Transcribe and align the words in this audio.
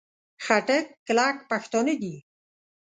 خټک 0.45 0.85
کلک 1.05 1.35
پښتانه 1.49 1.93
دي. 2.01 2.15